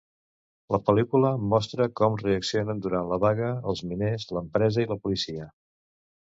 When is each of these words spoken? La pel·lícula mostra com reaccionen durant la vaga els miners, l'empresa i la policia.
La 0.75 0.77
pel·lícula 0.85 1.33
mostra 1.51 1.87
com 2.01 2.17
reaccionen 2.21 2.81
durant 2.87 3.11
la 3.11 3.19
vaga 3.25 3.51
els 3.73 3.85
miners, 3.91 4.27
l'empresa 4.39 4.87
i 4.87 4.91
la 4.95 4.99
policia. 5.07 5.47